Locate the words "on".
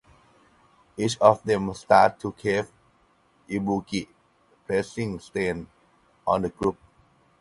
6.25-6.41